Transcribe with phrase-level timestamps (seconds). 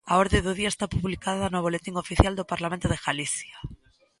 [0.11, 3.55] A orde do día está publicada no Boletín Oficial do Parlamento de Galicia.